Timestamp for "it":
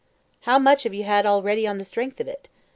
2.27-2.49